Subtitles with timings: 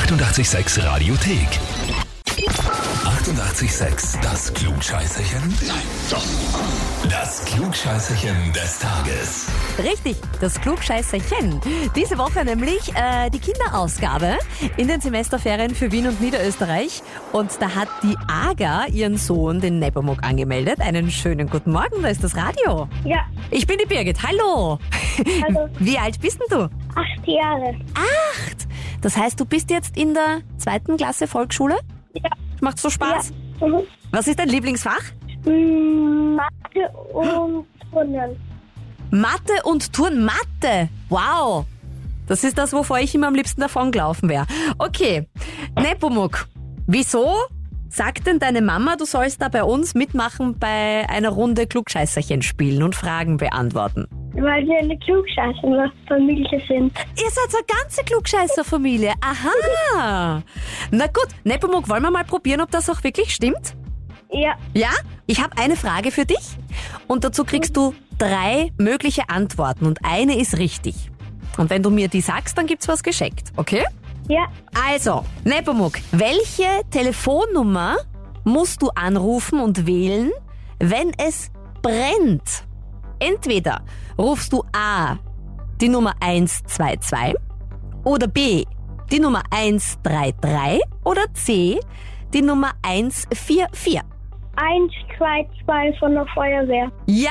[0.00, 1.48] 886 Radiothek.
[2.26, 4.20] 88,6.
[4.22, 5.40] Das Klugscheißerchen?
[5.66, 5.76] Nein,
[6.10, 6.22] doch.
[7.10, 9.46] Das Klugscheißerchen des Tages.
[9.82, 11.62] Richtig, das Klugscheißerchen.
[11.96, 14.36] Diese Woche nämlich äh, die Kinderausgabe
[14.76, 17.02] in den Semesterferien für Wien und Niederösterreich.
[17.32, 20.78] Und da hat die Aga ihren Sohn, den Nepomuk, angemeldet.
[20.80, 22.86] Einen schönen guten Morgen, da ist das Radio.
[23.04, 24.78] Ja, Ich bin die Birgit, hallo.
[25.42, 25.68] Hallo.
[25.78, 26.64] Wie alt bist denn du?
[26.94, 27.74] acht Jahre.
[27.94, 28.55] Acht.
[29.06, 31.76] Das heißt, du bist jetzt in der zweiten Klasse Volksschule?
[32.14, 32.28] Ja.
[32.60, 33.32] Macht so Spaß?
[33.60, 33.68] Ja.
[33.68, 33.82] Mhm.
[34.10, 35.00] Was ist dein Lieblingsfach?
[35.44, 38.36] Mm, Mathe und Turnen.
[39.12, 40.24] Mathe und Turn.
[40.24, 40.88] Mathe.
[41.08, 41.66] Wow.
[42.26, 44.44] Das ist das, wovor ich immer am liebsten davon gelaufen wäre.
[44.78, 45.28] Okay.
[45.80, 46.48] Nepomuk,
[46.88, 47.32] wieso
[47.88, 52.82] sagt denn deine Mama, du sollst da bei uns mitmachen bei einer Runde Klugscheißerchen spielen
[52.82, 54.08] und Fragen beantworten?
[54.38, 56.92] Weil wir eine Klugscheißer-Familie sind.
[57.16, 59.12] Ihr seid so eine ganze Klugscheißerfamilie.
[59.20, 60.42] Aha.
[60.90, 63.74] Na gut, Nepomuk, wollen wir mal probieren, ob das auch wirklich stimmt?
[64.30, 64.90] Ja, Ja?
[65.26, 66.56] Ich habe eine Frage für dich
[67.08, 70.94] und dazu kriegst du drei mögliche Antworten und eine ist richtig.
[71.58, 73.84] Und wenn du mir die sagst, dann gibt's was geschenkt, okay?
[74.28, 74.46] ja,
[74.88, 77.96] Also, Nepomuk, welche Telefonnummer
[78.44, 80.30] musst du anrufen und wählen,
[80.78, 81.50] wenn es
[81.82, 82.64] brennt?
[83.18, 83.82] Entweder
[84.18, 85.16] rufst du A
[85.80, 87.34] die Nummer 122
[88.04, 88.64] oder B
[89.10, 91.78] die Nummer 133 oder C
[92.32, 94.00] die Nummer 144.
[94.56, 96.90] eins, zwei, zwei von der Feuerwehr.
[97.06, 97.30] Ja!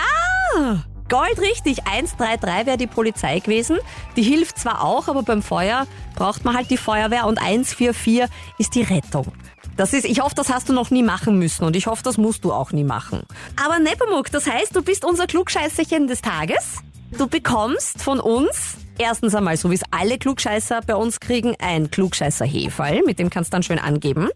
[1.09, 1.85] Gold richtig.
[1.85, 3.77] 133 wäre die Polizei gewesen.
[4.15, 8.25] Die hilft zwar auch, aber beim Feuer braucht man halt die Feuerwehr und 144
[8.57, 9.27] ist die Rettung.
[9.77, 12.17] Das ist, ich hoffe, das hast du noch nie machen müssen und ich hoffe, das
[12.17, 13.23] musst du auch nie machen.
[13.61, 16.77] Aber Nepomuk, das heißt, du bist unser Klugscheißerchen des Tages.
[17.17, 21.91] Du bekommst von uns erstens einmal, so wie es alle Klugscheißer bei uns kriegen, ein
[21.91, 24.29] klugscheißer Hefall, mit dem kannst du dann schön angeben.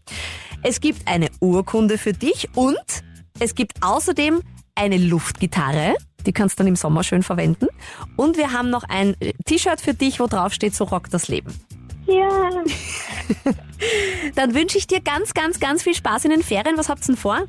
[0.61, 2.77] Es gibt eine Urkunde für dich und
[3.39, 4.41] es gibt außerdem
[4.75, 7.67] eine Luftgitarre, die kannst du dann im Sommer schön verwenden.
[8.17, 9.15] Und wir haben noch ein
[9.45, 11.53] T-Shirt für dich, wo drauf steht, so rockt das Leben.
[12.09, 12.49] Ja,
[14.36, 16.77] Dann wünsche ich dir ganz, ganz, ganz viel Spaß in den Ferien.
[16.77, 17.43] Was habt's denn vor?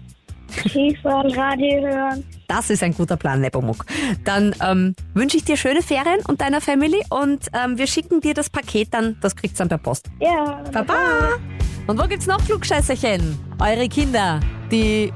[0.50, 2.24] Skifahren, Radio hören.
[2.48, 3.86] Das ist ein guter Plan, Nepomuk.
[4.24, 8.34] Dann ähm, wünsche ich dir schöne Ferien und deiner Family und ähm, wir schicken dir
[8.34, 10.10] das Paket dann, das kriegt's dann per Post.
[10.18, 11.38] Ja, Baba!
[11.86, 13.38] Und wo gibt's noch Klugscheißerchen?
[13.60, 14.40] Eure Kinder,
[14.70, 15.12] die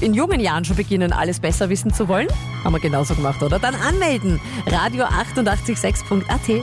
[0.00, 2.28] in jungen Jahren schon beginnen, alles besser wissen zu wollen?
[2.64, 3.58] Haben wir genauso gemacht, oder?
[3.58, 4.40] Dann anmelden.
[4.66, 6.62] Radio 886.at.